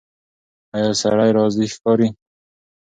ایا 0.75 0.91
سړی 1.01 1.29
راضي 1.37 1.65
ښکاري؟ 1.73 2.07